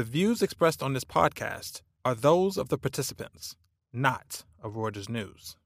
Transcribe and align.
The 0.00 0.04
views 0.04 0.40
expressed 0.40 0.82
on 0.82 0.94
this 0.94 1.04
podcast 1.04 1.82
are 2.06 2.14
those 2.14 2.56
of 2.56 2.70
the 2.70 2.78
participants, 2.78 3.54
not 3.92 4.44
of 4.62 4.72
Reuters 4.72 5.10
News. 5.10 5.58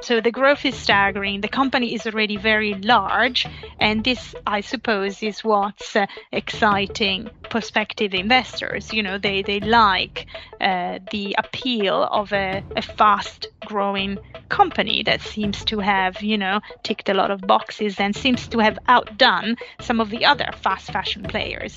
So 0.00 0.20
the 0.20 0.30
growth 0.30 0.64
is 0.64 0.76
staggering. 0.76 1.40
The 1.40 1.48
company 1.48 1.92
is 1.92 2.06
already 2.06 2.36
very 2.36 2.74
large, 2.74 3.46
and 3.80 4.04
this, 4.04 4.32
I 4.46 4.60
suppose, 4.60 5.24
is 5.24 5.42
what's 5.42 5.96
uh, 5.96 6.06
exciting 6.30 7.30
prospective 7.50 8.14
investors. 8.14 8.92
You 8.92 9.02
know, 9.02 9.18
they 9.18 9.42
they 9.42 9.58
like 9.58 10.26
uh, 10.60 11.00
the 11.10 11.34
appeal 11.36 12.04
of 12.12 12.32
a, 12.32 12.62
a 12.76 12.82
fast-growing 12.82 14.18
company 14.48 15.02
that 15.02 15.20
seems 15.20 15.64
to 15.64 15.80
have, 15.80 16.22
you 16.22 16.38
know, 16.38 16.60
ticked 16.84 17.08
a 17.08 17.14
lot 17.14 17.32
of 17.32 17.40
boxes 17.40 17.98
and 17.98 18.14
seems 18.14 18.46
to 18.48 18.60
have 18.60 18.78
outdone 18.86 19.56
some 19.80 20.00
of 20.00 20.10
the 20.10 20.24
other 20.24 20.48
fast 20.62 20.92
fashion 20.92 21.24
players. 21.24 21.76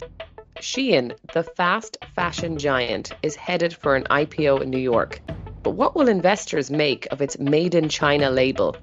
Shein, 0.59 1.17
the 1.33 1.43
fast 1.43 1.97
fashion 2.15 2.59
giant, 2.59 3.13
is 3.23 3.35
headed 3.35 3.73
for 3.73 3.95
an 3.95 4.03
IPO 4.03 4.61
in 4.61 4.69
New 4.69 4.77
York. 4.77 5.21
But 5.63 5.71
what 5.71 5.95
will 5.95 6.07
investors 6.07 6.71
make 6.71 7.07
of 7.11 7.21
its 7.21 7.37
Made 7.37 7.75
in 7.75 7.87
China 7.87 8.31
label? 8.31 8.75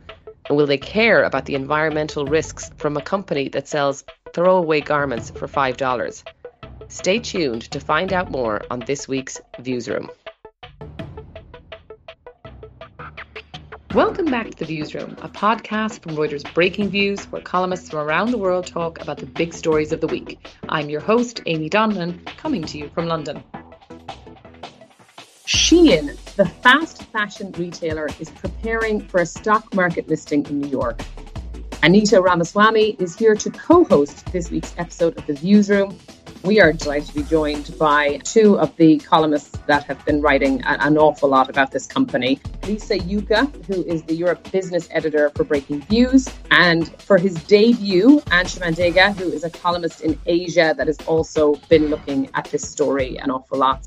And 0.49 0.57
will 0.57 0.67
they 0.67 0.79
care 0.79 1.25
about 1.25 1.47
the 1.47 1.57
environmental 1.57 2.25
risks 2.25 2.71
from 2.77 2.97
a 2.97 3.03
company 3.03 3.49
that 3.49 3.67
sells 3.67 4.05
throwaway 4.33 4.81
garments 4.81 5.31
for 5.31 5.49
$5? 5.49 6.23
Stay 6.87 7.19
tuned 7.19 7.63
to 7.73 7.81
find 7.81 8.13
out 8.13 8.31
more 8.31 8.63
on 8.71 8.79
this 8.81 9.09
week's 9.09 9.41
Viewsroom. 9.59 10.09
Welcome 13.93 14.27
back 14.27 14.51
to 14.51 14.59
the 14.59 14.65
Viewsroom, 14.67 15.17
a 15.21 15.29
podcast 15.29 16.03
from 16.03 16.13
Reuters 16.13 16.45
Breakingviews, 16.45 17.25
where 17.33 17.43
columnists 17.43 17.91
from 17.91 18.07
around 18.07 18.31
the 18.31 18.39
world 18.39 18.69
talk 18.69 19.01
about 19.01 19.19
the 19.19 19.27
big 19.27 19.53
stories 19.53 19.93
of 19.93 20.01
the 20.01 20.07
week. 20.07 20.39
I'm 20.69 20.89
your 20.89 21.01
host, 21.01 21.41
Aimee 21.47 21.71
Donnellan, 21.71 22.25
coming 22.37 22.63
to 22.63 22.79
you 22.79 22.89
from 22.91 23.07
London. 23.07 23.43
Shein, 25.49 26.15
the 26.35 26.45
fast 26.45 27.05
fashion 27.05 27.53
retailer, 27.53 28.11
is 28.21 28.29
preparing 28.29 29.01
for 29.01 29.23
a 29.23 29.25
stock 29.25 29.75
market 29.75 30.07
listing 30.07 30.45
in 30.45 30.61
New 30.61 30.69
York. 30.69 31.01
Anita 31.83 32.21
Ramaswamy 32.21 32.97
is 32.99 33.17
here 33.17 33.35
to 33.35 33.51
co 33.51 33.85
host 33.85 34.31
this 34.31 34.51
week's 34.51 34.75
episode 34.77 35.17
of 35.17 35.25
The 35.25 35.33
Viewsroom. 35.33 35.99
We 36.45 36.61
are 36.61 36.75
delighted 36.75 37.09
to 37.09 37.15
be 37.15 37.23
joined 37.23 37.79
by 37.79 38.19
two 38.25 38.59
of 38.59 38.77
the 38.77 38.99
columnists 38.99 39.57
that 39.67 39.85
have 39.85 40.05
been 40.05 40.21
writing 40.21 40.61
an 40.67 40.99
awful 40.99 41.31
lot 41.31 41.49
about 41.49 41.71
this 41.71 41.87
company. 41.87 42.39
Lisa 42.65 42.99
Jucca, 42.99 43.47
who 43.69 43.83
is 43.85 44.03
the 44.03 44.15
Europe 44.15 44.53
business 44.53 44.87
editor 44.91 45.31
for 45.31 45.47
Breakingviews, 45.47 46.31
and 46.51 46.95
for 47.01 47.17
his 47.17 47.43
debut, 47.45 48.21
Anshuman 48.27 48.75
Mandega, 48.75 49.17
who 49.17 49.33
is 49.33 49.45
a 49.45 49.51
columnist 49.51 50.03
in 50.03 50.21
Asia 50.27 50.75
that 50.77 50.89
has 50.89 50.99
also 51.07 51.55
been 51.71 51.87
looking 51.87 52.29
at 52.35 52.45
this 52.51 52.69
story 52.69 53.17
an 53.17 53.31
awful 53.31 53.57
lot. 53.57 53.87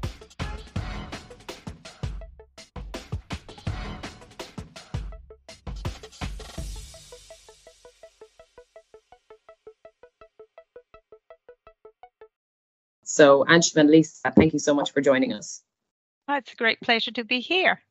So, 13.11 13.43
Anshuman 13.43 13.81
and 13.81 13.89
Lisa, 13.89 14.31
thank 14.31 14.53
you 14.53 14.59
so 14.59 14.73
much 14.73 14.93
for 14.93 15.01
joining 15.01 15.33
us. 15.33 15.61
Oh, 16.29 16.35
it's 16.35 16.53
a 16.53 16.55
great 16.55 16.79
pleasure 16.79 17.11
to 17.11 17.25
be 17.25 17.41
here. 17.41 17.81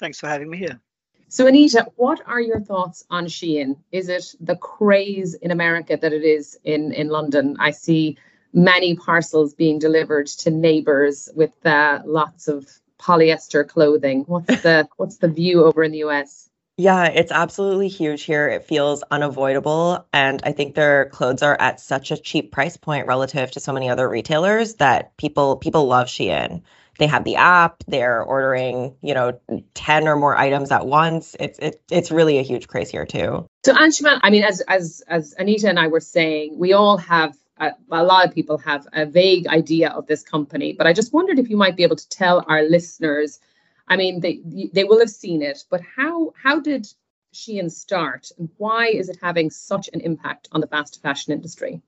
Thanks 0.00 0.18
for 0.18 0.28
having 0.28 0.48
me 0.48 0.56
here. 0.56 0.80
So, 1.28 1.46
Anita, 1.46 1.86
what 1.96 2.22
are 2.26 2.40
your 2.40 2.60
thoughts 2.60 3.04
on 3.10 3.26
Shein? 3.26 3.76
Is 3.92 4.08
it 4.08 4.34
the 4.40 4.56
craze 4.56 5.34
in 5.34 5.50
America 5.50 5.98
that 6.00 6.12
it 6.14 6.24
is 6.24 6.58
in, 6.64 6.92
in 6.92 7.08
London? 7.08 7.56
I 7.60 7.72
see 7.72 8.16
many 8.54 8.96
parcels 8.96 9.52
being 9.52 9.78
delivered 9.78 10.26
to 10.28 10.50
neighbors 10.50 11.28
with 11.34 11.54
uh, 11.66 12.00
lots 12.06 12.48
of 12.48 12.66
polyester 12.98 13.68
clothing. 13.68 14.24
What's 14.26 14.62
the 14.62 14.88
what's 14.96 15.18
the 15.18 15.28
view 15.28 15.64
over 15.64 15.82
in 15.82 15.92
the 15.92 16.04
US? 16.04 16.48
Yeah, 16.78 17.06
it's 17.06 17.32
absolutely 17.32 17.88
huge 17.88 18.24
here. 18.24 18.48
It 18.48 18.64
feels 18.64 19.02
unavoidable. 19.10 20.06
And 20.12 20.42
I 20.44 20.52
think 20.52 20.74
their 20.74 21.06
clothes 21.06 21.42
are 21.42 21.56
at 21.58 21.80
such 21.80 22.10
a 22.10 22.18
cheap 22.18 22.52
price 22.52 22.76
point 22.76 23.06
relative 23.06 23.50
to 23.52 23.60
so 23.60 23.72
many 23.72 23.88
other 23.88 24.08
retailers 24.08 24.74
that 24.74 25.16
people 25.16 25.56
people 25.56 25.86
love 25.86 26.08
Shein. 26.08 26.62
They 26.98 27.06
have 27.06 27.24
the 27.24 27.36
app, 27.36 27.82
they're 27.86 28.22
ordering, 28.22 28.94
you 29.02 29.14
know, 29.14 29.38
10 29.74 30.08
or 30.08 30.16
more 30.16 30.36
items 30.36 30.70
at 30.70 30.86
once. 30.86 31.36
It's 31.38 31.58
it, 31.58 31.82
it's 31.90 32.10
really 32.10 32.38
a 32.38 32.42
huge 32.42 32.68
craze 32.68 32.90
here 32.90 33.06
too. 33.06 33.46
So 33.64 33.74
Anshuman, 33.74 34.20
I 34.22 34.30
mean, 34.30 34.44
as 34.44 34.60
as 34.62 35.02
as 35.08 35.34
Anita 35.38 35.68
and 35.68 35.78
I 35.78 35.88
were 35.88 36.00
saying, 36.00 36.58
we 36.58 36.74
all 36.74 36.98
have 36.98 37.36
a, 37.58 37.72
a 37.90 38.04
lot 38.04 38.26
of 38.26 38.34
people 38.34 38.58
have 38.58 38.86
a 38.92 39.06
vague 39.06 39.46
idea 39.46 39.88
of 39.90 40.06
this 40.06 40.22
company, 40.22 40.74
but 40.74 40.86
I 40.86 40.92
just 40.92 41.14
wondered 41.14 41.38
if 41.38 41.48
you 41.48 41.56
might 41.56 41.76
be 41.76 41.84
able 41.84 41.96
to 41.96 42.08
tell 42.10 42.44
our 42.46 42.62
listeners 42.62 43.40
I 43.88 43.96
mean, 43.96 44.20
they 44.20 44.40
they 44.72 44.84
will 44.84 44.98
have 44.98 45.10
seen 45.10 45.42
it, 45.42 45.64
but 45.70 45.80
how 45.80 46.32
how 46.42 46.60
did 46.60 46.86
Shein 47.32 47.70
start, 47.70 48.30
and 48.38 48.48
why 48.56 48.88
is 48.88 49.08
it 49.08 49.18
having 49.22 49.50
such 49.50 49.88
an 49.92 50.00
impact 50.00 50.48
on 50.52 50.60
the 50.60 50.66
fast 50.66 51.02
fashion 51.02 51.32
industry? 51.32 51.82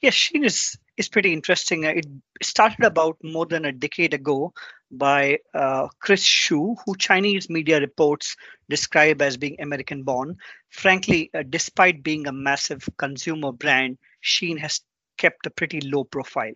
Yes, 0.00 0.14
Shein 0.14 0.44
is 0.44 0.78
is 0.96 1.08
pretty 1.08 1.32
interesting. 1.32 1.84
It 1.84 2.06
started 2.42 2.84
about 2.84 3.16
more 3.22 3.46
than 3.46 3.64
a 3.64 3.72
decade 3.72 4.12
ago 4.12 4.52
by 4.90 5.38
uh, 5.54 5.88
Chris 5.98 6.24
Xu, 6.26 6.76
who 6.84 6.96
Chinese 6.96 7.48
media 7.48 7.80
reports 7.80 8.36
describe 8.68 9.22
as 9.22 9.36
being 9.36 9.60
American 9.60 10.02
born. 10.02 10.36
Frankly, 10.68 11.30
uh, 11.32 11.42
despite 11.48 12.02
being 12.02 12.26
a 12.26 12.32
massive 12.32 12.86
consumer 12.98 13.52
brand, 13.52 13.98
Shein 14.22 14.58
has 14.58 14.80
kept 15.16 15.46
a 15.46 15.50
pretty 15.50 15.80
low 15.80 16.04
profile. 16.04 16.52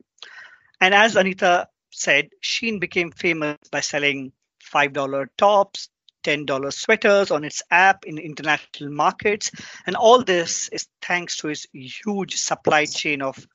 And 0.80 0.94
as 0.94 1.16
Anita 1.16 1.68
said, 1.90 2.30
Shein 2.42 2.80
became 2.80 3.12
famous 3.12 3.56
by 3.70 3.80
selling 3.80 4.32
$5 4.72 5.26
tops, 5.36 5.88
$10 6.24 6.72
sweaters 6.72 7.30
on 7.30 7.44
its 7.44 7.62
app 7.70 8.04
in 8.04 8.18
international 8.18 8.90
markets. 8.90 9.50
And 9.86 9.96
all 9.96 10.24
this 10.24 10.68
is 10.70 10.88
thanks 11.02 11.36
to 11.38 11.48
its 11.48 11.66
huge 11.72 12.36
supply 12.36 12.86
chain 12.86 13.22
of 13.22 13.46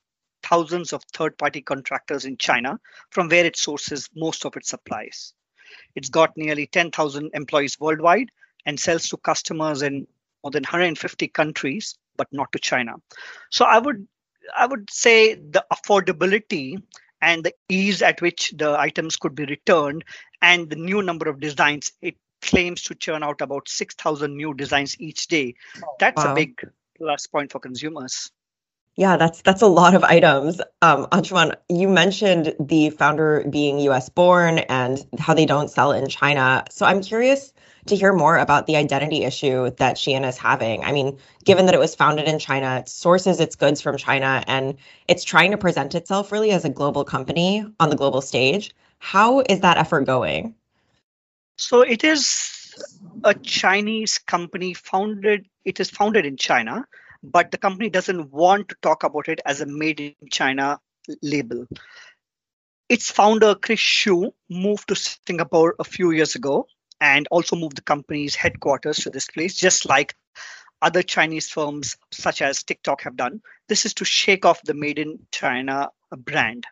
thousands 0.44 0.94
of 0.94 1.04
third 1.14 1.38
party 1.38 1.62
contractors 1.62 2.26
in 2.26 2.38
China, 2.38 2.80
from 3.10 3.28
where 3.28 3.46
it 3.46 3.58
sources 3.58 4.10
most 4.16 4.46
of 4.46 4.56
its 4.56 4.70
supplies. 4.70 5.34
It's 5.96 6.10
got 6.10 6.38
nearly 6.38 6.68
10,000 6.68 7.32
employees 7.34 7.80
worldwide 7.80 8.32
and 8.66 8.80
sells 8.80 9.10
to 9.10 9.18
customers 9.18 9.82
in 9.82 10.08
more 10.44 10.52
than 10.52 10.64
150 10.64 11.28
countries, 11.30 11.98
but 12.18 12.28
not 12.32 12.52
to 12.52 12.60
China. 12.60 12.96
So 13.50 13.66
I 13.66 13.80
would 13.80 14.08
I 14.56 14.66
would 14.66 14.90
say 14.90 15.36
the 15.36 15.64
affordability 15.72 16.82
and 17.22 17.44
the 17.44 17.54
ease 17.70 18.02
at 18.02 18.22
which 18.22 18.54
the 18.58 18.78
items 18.80 19.16
could 19.16 19.36
be 19.36 19.46
returned 19.46 20.04
and 20.42 20.70
the 20.70 20.76
new 20.76 21.02
number 21.02 21.30
of 21.30 21.40
designs. 21.40 21.92
It 22.02 22.16
claims 22.42 22.84
to 22.84 22.96
churn 22.96 23.24
out 23.24 23.42
about 23.42 23.68
6000 23.68 24.36
new 24.36 24.54
designs 24.54 25.00
each 25.00 25.28
day. 25.28 25.56
That's 26.00 26.24
wow. 26.24 26.32
a 26.32 26.36
big 26.36 26.60
plus 26.98 27.28
point 27.28 27.52
for 27.52 27.60
consumers 27.60 28.32
yeah, 29.00 29.16
that's 29.16 29.42
that's 29.44 29.62
a 29.62 29.68
lot 29.68 29.96
of 29.96 30.04
items. 30.04 30.60
Um, 30.82 31.06
Anshuman, 31.14 31.56
you 31.70 31.88
mentioned 31.88 32.54
the 32.60 32.90
founder 32.90 33.46
being 33.50 33.80
U.S. 33.80 34.10
born 34.10 34.60
and 34.60 35.00
how 35.18 35.34
they 35.34 35.46
don't 35.46 35.70
sell 35.70 35.94
in 35.94 36.10
China. 36.10 36.66
So 36.70 36.86
I'm 36.86 37.02
curious 37.02 37.54
to 37.86 37.96
hear 37.96 38.12
more 38.12 38.38
about 38.38 38.68
the 38.68 38.76
identity 38.76 39.24
issue 39.24 39.70
that 39.78 39.96
Shein 39.96 40.28
is 40.28 40.38
having. 40.38 40.84
I 40.84 40.92
mean, 40.92 41.18
given 41.46 41.66
that 41.68 41.74
it 41.74 41.80
was 41.80 41.96
founded 41.96 42.28
in 42.28 42.40
China, 42.40 42.80
it 42.80 42.90
sources 42.90 43.40
its 43.40 43.56
goods 43.56 43.80
from 43.80 43.96
China, 43.96 44.44
and 44.48 44.76
it's 45.08 45.24
trying 45.24 45.52
to 45.52 45.58
present 45.58 45.96
itself 45.96 46.34
really 46.34 46.52
as 46.52 46.66
a 46.66 46.70
global 46.70 47.06
company 47.06 47.66
on 47.80 47.90
the 47.90 47.96
global 47.96 48.20
stage. 48.20 48.76
How 48.98 49.40
is 49.48 49.62
that 49.62 49.78
effort 49.78 50.08
going? 50.08 50.56
So 51.56 51.84
it 51.84 52.04
is 52.04 52.76
a 53.24 53.34
Chinese 53.34 54.18
company 54.18 54.74
founded. 54.74 55.46
It 55.64 55.80
is 55.80 55.90
founded 55.90 56.26
in 56.26 56.36
China, 56.36 56.86
but 57.24 57.52
the 57.52 57.58
company 57.58 57.90
doesn't 57.90 58.32
want 58.32 58.70
to 58.70 58.76
talk 58.82 59.04
about 59.04 59.28
it 59.28 59.42
as 59.46 59.62
a 59.62 59.66
made 59.66 60.00
in 60.00 60.16
China 60.32 60.80
label. 61.22 61.68
Its 62.88 63.12
founder, 63.12 63.56
Chris 63.56 63.80
Xu, 63.80 64.32
moved 64.50 64.88
to 64.88 64.96
Singapore 64.96 65.76
a 65.80 65.84
few 65.84 66.12
years 66.12 66.36
ago 66.36 66.68
and 67.00 67.28
also 67.30 67.56
moved 67.56 67.78
the 67.78 67.82
company's 67.82 68.36
headquarters 68.36 68.98
to 68.98 69.10
this 69.10 69.28
place, 69.28 69.56
just 69.56 69.88
like 69.88 70.16
other 70.82 71.04
Chinese 71.04 71.50
firms 71.50 71.98
such 72.12 72.42
as 72.42 72.64
TikTok 72.64 73.02
have 73.04 73.16
done. 73.16 73.42
This 73.68 73.86
is 73.86 73.94
to 73.96 74.06
shake 74.06 74.46
off 74.46 74.62
the 74.64 74.74
made 74.74 74.98
in 74.98 75.20
China 75.32 75.90
brand. 76.12 76.66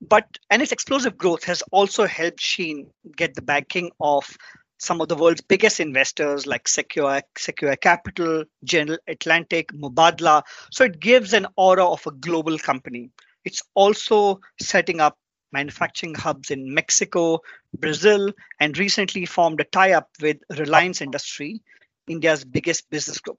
But 0.00 0.26
and 0.50 0.62
its 0.62 0.72
explosive 0.72 1.16
growth 1.16 1.44
has 1.44 1.62
also 1.72 2.06
helped 2.06 2.40
Shein 2.40 2.90
get 3.16 3.34
the 3.34 3.42
backing 3.42 3.90
of 4.00 4.36
some 4.78 5.00
of 5.00 5.08
the 5.08 5.16
world's 5.16 5.40
biggest 5.40 5.80
investors 5.80 6.46
like 6.46 6.68
Sequoia, 6.68 7.22
Sequoia 7.36 7.76
Capital, 7.76 8.44
General 8.64 8.98
Atlantic, 9.06 9.72
Mubadala. 9.72 10.42
So 10.70 10.84
it 10.84 11.00
gives 11.00 11.32
an 11.32 11.46
aura 11.56 11.86
of 11.86 12.06
a 12.06 12.12
global 12.12 12.58
company. 12.58 13.10
It's 13.44 13.62
also 13.74 14.40
setting 14.60 15.00
up 15.00 15.18
manufacturing 15.52 16.14
hubs 16.14 16.50
in 16.50 16.72
Mexico, 16.74 17.40
Brazil, 17.76 18.32
and 18.60 18.78
recently 18.78 19.26
formed 19.26 19.60
a 19.60 19.64
tie 19.64 19.92
up 19.92 20.08
with 20.20 20.38
Reliance 20.56 21.00
Industry, 21.00 21.62
India's 22.06 22.44
biggest 22.44 22.88
business 22.90 23.18
group. 23.18 23.38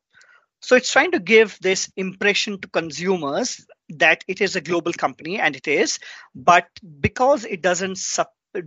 So 0.62 0.76
it's 0.76 0.92
trying 0.92 1.12
to 1.12 1.20
give 1.20 1.58
this 1.62 1.90
impression 1.96 2.60
to 2.60 2.68
consumers 2.68 3.66
that 3.90 4.24
it 4.28 4.42
is 4.42 4.56
a 4.56 4.62
global 4.62 4.92
company, 4.92 5.40
and 5.40 5.56
it 5.56 5.68
is, 5.68 6.00
but 6.36 6.68
because 7.00 7.46
it 7.46 7.62
doesn't 7.62 7.98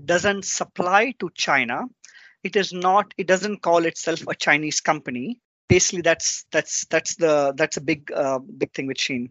doesn't 0.04 0.44
supply 0.44 1.12
to 1.18 1.28
China, 1.34 1.84
it 2.42 2.56
is 2.56 2.72
not. 2.72 3.14
It 3.16 3.26
doesn't 3.26 3.62
call 3.62 3.84
itself 3.84 4.22
a 4.28 4.34
Chinese 4.34 4.80
company. 4.80 5.38
Basically, 5.68 6.02
that's 6.02 6.44
that's 6.50 6.86
that's 6.86 7.16
the 7.16 7.54
that's 7.56 7.76
a 7.76 7.80
big 7.80 8.10
uh, 8.12 8.38
big 8.38 8.72
thing 8.72 8.86
with 8.86 8.98
Shein. 8.98 9.30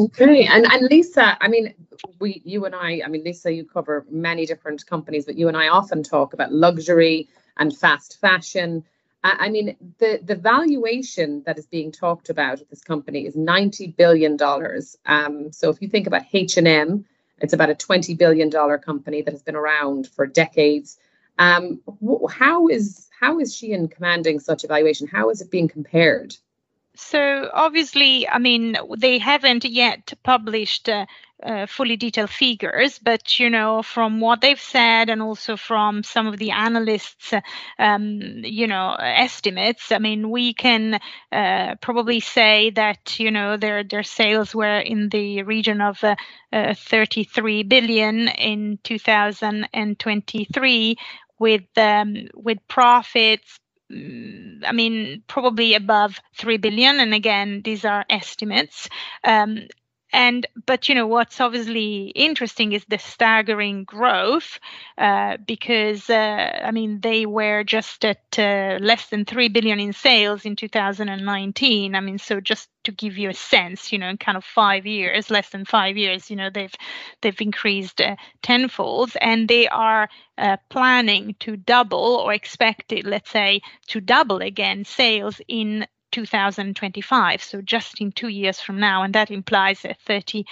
Okay, 0.00 0.46
and 0.46 0.64
and 0.64 0.88
Lisa, 0.90 1.36
I 1.40 1.48
mean, 1.48 1.74
we, 2.20 2.40
you 2.44 2.64
and 2.64 2.74
I, 2.74 3.02
I 3.04 3.08
mean, 3.08 3.22
Lisa, 3.22 3.52
you 3.52 3.64
cover 3.64 4.06
many 4.10 4.46
different 4.46 4.86
companies, 4.86 5.26
but 5.26 5.36
you 5.36 5.48
and 5.48 5.56
I 5.56 5.68
often 5.68 6.02
talk 6.02 6.32
about 6.32 6.52
luxury 6.52 7.28
and 7.58 7.76
fast 7.76 8.18
fashion. 8.20 8.84
I 9.22 9.50
mean, 9.50 9.76
the 9.98 10.20
the 10.24 10.34
valuation 10.34 11.42
that 11.44 11.58
is 11.58 11.66
being 11.66 11.92
talked 11.92 12.30
about 12.30 12.62
at 12.62 12.70
this 12.70 12.82
company 12.82 13.26
is 13.26 13.36
ninety 13.36 13.88
billion 13.88 14.38
dollars. 14.38 14.96
Um, 15.04 15.52
so 15.52 15.68
if 15.68 15.82
you 15.82 15.88
think 15.88 16.06
about 16.06 16.22
H 16.32 16.56
and 16.56 16.66
M, 16.66 17.04
it's 17.38 17.52
about 17.52 17.68
a 17.68 17.74
twenty 17.74 18.14
billion 18.14 18.48
dollar 18.48 18.78
company 18.78 19.20
that 19.20 19.32
has 19.32 19.42
been 19.42 19.56
around 19.56 20.06
for 20.06 20.26
decades. 20.26 20.98
Um, 21.40 21.80
how 22.30 22.68
is 22.68 23.08
how 23.18 23.40
is 23.40 23.54
Shein 23.56 23.90
commanding 23.90 24.40
such 24.40 24.64
evaluation? 24.64 25.08
How 25.08 25.30
is 25.30 25.40
it 25.40 25.50
being 25.50 25.68
compared? 25.68 26.34
So 26.96 27.48
obviously, 27.52 28.28
I 28.28 28.38
mean, 28.38 28.76
they 28.98 29.18
haven't 29.18 29.64
yet 29.64 30.12
published 30.22 30.88
uh, 30.90 31.06
uh, 31.42 31.66
fully 31.66 31.96
detailed 31.96 32.30
figures, 32.30 32.98
but 32.98 33.38
you 33.40 33.48
know, 33.50 33.82
from 33.82 34.20
what 34.20 34.40
they've 34.42 34.60
said 34.60 35.08
and 35.10 35.20
also 35.22 35.56
from 35.56 36.02
some 36.02 36.26
of 36.26 36.38
the 36.38 36.50
analysts, 36.52 37.32
um, 37.78 38.20
you 38.44 38.66
know, 38.66 38.94
estimates, 39.00 39.90
I 39.92 39.98
mean, 39.98 40.30
we 40.30 40.52
can 40.54 40.98
uh, 41.32 41.74
probably 41.80 42.20
say 42.20 42.70
that 42.70 43.18
you 43.18 43.30
know 43.30 43.56
their 43.56 43.82
their 43.84 44.02
sales 44.04 44.54
were 44.54 44.78
in 44.80 45.08
the 45.08 45.42
region 45.44 45.80
of 45.80 46.02
uh, 46.04 46.16
uh, 46.52 46.74
33 46.74 47.62
billion 47.64 48.28
in 48.28 48.78
2023, 48.84 50.96
with 51.40 51.64
um, 51.76 52.28
with 52.36 52.58
profits 52.68 53.58
Mm, 53.90 54.62
I 54.64 54.72
mean, 54.72 55.24
probably 55.26 55.74
above 55.74 56.20
3 56.36 56.58
billion. 56.58 57.00
And 57.00 57.12
again, 57.12 57.62
these 57.64 57.84
are 57.84 58.04
estimates. 58.08 58.88
Um, 59.24 59.66
and 60.12 60.46
but 60.66 60.88
you 60.88 60.94
know 60.96 61.06
what's 61.06 61.40
obviously 61.40 62.06
interesting 62.16 62.72
is 62.72 62.84
the 62.88 62.98
staggering 62.98 63.84
growth 63.84 64.58
uh, 64.98 65.36
because 65.46 66.10
uh, 66.10 66.60
i 66.64 66.72
mean 66.72 67.00
they 67.00 67.26
were 67.26 67.62
just 67.62 68.04
at 68.04 68.24
uh, 68.36 68.76
less 68.80 69.08
than 69.10 69.24
3 69.24 69.48
billion 69.50 69.78
in 69.78 69.92
sales 69.92 70.44
in 70.44 70.56
2019 70.56 71.94
i 71.94 72.00
mean 72.00 72.18
so 72.18 72.40
just 72.40 72.68
to 72.90 72.96
give 72.96 73.16
you 73.16 73.30
a 73.30 73.34
sense 73.34 73.92
you 73.92 73.98
know 73.98 74.08
in 74.08 74.16
kind 74.16 74.36
of 74.36 74.44
five 74.44 74.86
years 74.86 75.30
less 75.30 75.50
than 75.50 75.64
five 75.64 75.96
years 75.96 76.30
you 76.30 76.36
know 76.36 76.50
they've 76.50 76.74
they've 77.20 77.40
increased 77.40 78.00
uh, 78.00 78.16
tenfold 78.42 79.12
and 79.20 79.48
they 79.48 79.68
are 79.68 80.08
uh, 80.38 80.56
planning 80.68 81.34
to 81.38 81.56
double 81.56 82.16
or 82.16 82.32
expected 82.32 83.06
let's 83.06 83.30
say 83.30 83.60
to 83.86 84.00
double 84.00 84.38
again 84.38 84.84
sales 84.84 85.40
in 85.48 85.86
2025 86.12 87.40
so 87.40 87.62
just 87.62 88.00
in 88.00 88.10
two 88.10 88.28
years 88.28 88.60
from 88.60 88.80
now 88.80 89.02
and 89.04 89.14
that 89.14 89.30
implies 89.30 89.84
a 89.84 89.94
38% 90.08 90.44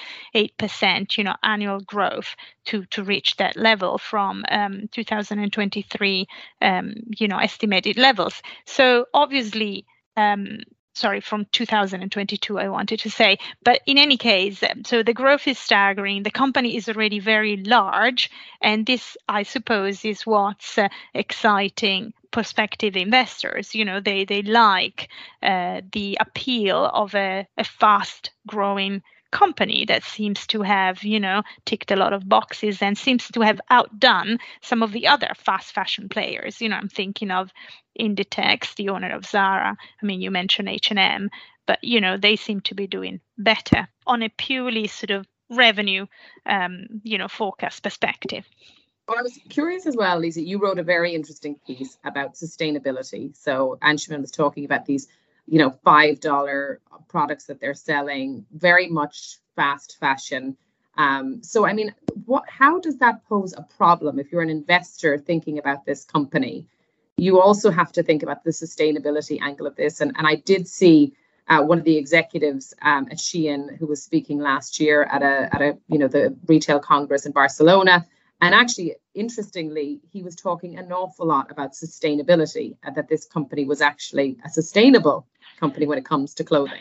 you 1.18 1.24
know 1.24 1.34
annual 1.42 1.80
growth 1.80 2.36
to 2.64 2.84
to 2.86 3.02
reach 3.02 3.36
that 3.36 3.56
level 3.56 3.98
from 3.98 4.44
um, 4.50 4.88
2023 4.92 6.28
um, 6.62 6.94
you 7.18 7.26
know 7.26 7.38
estimated 7.38 7.96
levels. 7.96 8.40
So 8.66 9.06
obviously 9.12 9.84
um, 10.16 10.60
sorry, 10.98 11.20
from 11.20 11.46
2022, 11.52 12.58
I 12.58 12.68
wanted 12.68 13.00
to 13.00 13.10
say. 13.10 13.38
But 13.64 13.80
in 13.86 13.98
any 13.98 14.16
case, 14.16 14.62
so 14.84 15.02
the 15.02 15.14
growth 15.14 15.46
is 15.46 15.58
staggering. 15.58 16.22
The 16.22 16.30
company 16.30 16.76
is 16.76 16.88
already 16.88 17.20
very 17.20 17.56
large. 17.56 18.30
And 18.60 18.84
this, 18.84 19.16
I 19.28 19.44
suppose, 19.44 20.04
is 20.04 20.26
what's 20.26 20.76
uh, 20.76 20.88
exciting 21.14 22.12
prospective 22.30 22.96
investors. 22.96 23.74
You 23.74 23.84
know, 23.84 24.00
they, 24.00 24.24
they 24.24 24.42
like 24.42 25.08
uh, 25.42 25.80
the 25.92 26.18
appeal 26.20 26.84
of 26.84 27.14
a, 27.14 27.46
a 27.56 27.64
fast 27.64 28.30
growing 28.46 29.02
company 29.30 29.84
that 29.86 30.04
seems 30.04 30.46
to 30.48 30.62
have, 30.62 31.02
you 31.02 31.20
know, 31.20 31.42
ticked 31.64 31.90
a 31.90 31.96
lot 31.96 32.12
of 32.12 32.28
boxes 32.28 32.82
and 32.82 32.96
seems 32.96 33.28
to 33.28 33.40
have 33.40 33.60
outdone 33.70 34.38
some 34.62 34.82
of 34.82 34.92
the 34.92 35.06
other 35.06 35.28
fast 35.36 35.72
fashion 35.72 36.08
players. 36.08 36.60
You 36.60 36.68
know, 36.68 36.76
I'm 36.76 36.88
thinking 36.88 37.30
of 37.30 37.50
Inditex, 37.98 38.74
the 38.76 38.90
owner 38.90 39.10
of 39.10 39.26
Zara. 39.26 39.76
I 40.02 40.06
mean, 40.06 40.20
you 40.20 40.30
mentioned 40.30 40.68
H&M, 40.68 41.30
but 41.66 41.78
you 41.82 42.00
know, 42.00 42.16
they 42.16 42.36
seem 42.36 42.60
to 42.62 42.74
be 42.74 42.86
doing 42.86 43.20
better 43.36 43.88
on 44.06 44.22
a 44.22 44.28
purely 44.28 44.86
sort 44.86 45.10
of 45.10 45.26
revenue, 45.50 46.06
um, 46.46 46.86
you 47.02 47.18
know, 47.18 47.28
forecast 47.28 47.82
perspective. 47.82 48.46
Well, 49.08 49.18
I 49.18 49.22
was 49.22 49.38
curious 49.48 49.86
as 49.86 49.96
well, 49.96 50.18
Lisa. 50.18 50.42
You 50.42 50.58
wrote 50.58 50.78
a 50.78 50.82
very 50.82 51.14
interesting 51.14 51.58
piece 51.66 51.96
about 52.04 52.34
sustainability. 52.34 53.34
So 53.34 53.78
Anshuman 53.82 54.20
was 54.20 54.30
talking 54.30 54.66
about 54.66 54.84
these 54.84 55.08
you 55.48 55.58
know, 55.58 55.70
five 55.84 56.20
dollar 56.20 56.80
products 57.08 57.46
that 57.46 57.60
they're 57.60 57.74
selling, 57.74 58.44
very 58.52 58.88
much 58.88 59.38
fast 59.56 59.96
fashion. 59.98 60.56
Um, 60.96 61.42
so, 61.42 61.66
I 61.66 61.72
mean, 61.72 61.94
what? 62.26 62.44
How 62.48 62.80
does 62.80 62.98
that 62.98 63.24
pose 63.28 63.54
a 63.56 63.62
problem 63.62 64.18
if 64.18 64.30
you're 64.30 64.42
an 64.42 64.50
investor 64.50 65.16
thinking 65.18 65.58
about 65.58 65.86
this 65.86 66.04
company? 66.04 66.66
You 67.16 67.40
also 67.40 67.70
have 67.70 67.92
to 67.92 68.02
think 68.02 68.22
about 68.22 68.44
the 68.44 68.50
sustainability 68.50 69.40
angle 69.40 69.66
of 69.66 69.76
this. 69.76 70.00
And, 70.00 70.12
and 70.16 70.26
I 70.26 70.36
did 70.36 70.68
see 70.68 71.14
uh, 71.48 71.62
one 71.62 71.78
of 71.78 71.84
the 71.84 71.96
executives 71.96 72.74
um, 72.82 73.08
at 73.10 73.18
Shein 73.18 73.76
who 73.76 73.86
was 73.86 74.02
speaking 74.02 74.38
last 74.38 74.78
year 74.80 75.02
at 75.04 75.22
a 75.22 75.54
at 75.54 75.62
a 75.62 75.78
you 75.88 75.98
know 75.98 76.08
the 76.08 76.36
retail 76.46 76.78
congress 76.78 77.26
in 77.26 77.32
Barcelona, 77.32 78.06
and 78.40 78.54
actually, 78.54 78.94
interestingly, 79.14 80.00
he 80.10 80.22
was 80.22 80.36
talking 80.36 80.78
an 80.78 80.92
awful 80.92 81.26
lot 81.26 81.50
about 81.50 81.72
sustainability 81.72 82.76
and 82.84 82.94
that 82.94 83.08
this 83.08 83.26
company 83.26 83.64
was 83.64 83.80
actually 83.80 84.38
a 84.44 84.48
sustainable 84.48 85.26
company 85.58 85.86
when 85.86 85.98
it 85.98 86.04
comes 86.04 86.34
to 86.34 86.44
clothing. 86.44 86.80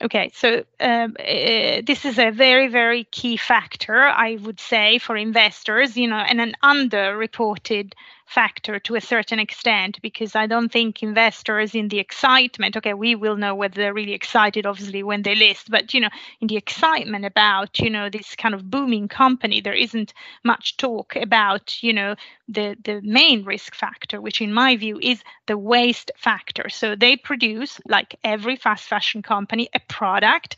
Okay, 0.00 0.30
so 0.32 0.64
um, 0.78 1.16
uh, 1.18 1.82
this 1.84 2.04
is 2.04 2.18
a 2.18 2.30
very, 2.30 2.68
very 2.68 3.04
key 3.04 3.36
factor, 3.36 4.02
I 4.02 4.38
would 4.42 4.60
say, 4.60 4.98
for 4.98 5.16
investors, 5.16 5.96
you 5.96 6.06
know, 6.06 6.18
and 6.18 6.40
an 6.40 6.54
underreported 6.62 7.94
factor 8.28 8.78
to 8.78 8.94
a 8.94 9.00
certain 9.00 9.38
extent 9.38 10.00
because 10.02 10.36
I 10.36 10.46
don't 10.46 10.70
think 10.70 11.02
investors 11.02 11.74
in 11.74 11.88
the 11.88 11.98
excitement, 11.98 12.76
okay, 12.76 12.94
we 12.94 13.14
will 13.14 13.36
know 13.36 13.54
whether 13.54 13.74
they're 13.74 13.94
really 13.94 14.12
excited, 14.12 14.66
obviously, 14.66 15.02
when 15.02 15.22
they 15.22 15.34
list, 15.34 15.70
but, 15.70 15.94
you 15.94 16.00
know, 16.00 16.10
in 16.40 16.48
the 16.48 16.56
excitement 16.56 17.24
about, 17.24 17.78
you 17.78 17.90
know, 17.90 18.10
this 18.10 18.36
kind 18.36 18.54
of 18.54 18.70
booming 18.70 19.08
company, 19.08 19.60
there 19.60 19.74
isn't 19.74 20.12
much 20.44 20.76
talk 20.76 21.16
about, 21.16 21.82
you 21.82 21.92
know, 21.92 22.14
the, 22.48 22.76
the 22.84 23.00
main 23.02 23.44
risk 23.44 23.74
factor, 23.74 24.20
which 24.20 24.40
in 24.40 24.52
my 24.52 24.76
view 24.76 24.98
is 25.02 25.22
the 25.46 25.56
waste 25.56 26.10
factor. 26.16 26.68
So 26.68 26.94
they 26.94 27.16
produce, 27.16 27.80
like 27.86 28.16
every 28.22 28.56
fast 28.56 28.84
fashion 28.84 29.22
company, 29.22 29.68
a 29.74 29.80
product 29.80 30.56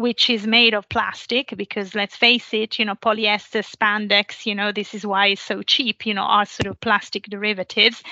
which 0.00 0.30
is 0.30 0.46
made 0.46 0.72
of 0.72 0.88
plastic 0.88 1.52
because 1.56 1.94
let's 1.94 2.16
face 2.16 2.54
it 2.54 2.78
you 2.78 2.84
know 2.86 2.94
polyester 2.94 3.62
spandex 3.62 4.46
you 4.46 4.54
know 4.54 4.72
this 4.72 4.94
is 4.94 5.06
why 5.06 5.26
it's 5.26 5.42
so 5.42 5.62
cheap 5.62 6.06
you 6.06 6.14
know 6.14 6.22
are 6.22 6.46
sort 6.46 6.66
of 6.66 6.80
plastic 6.80 7.24
derivatives. 7.24 8.02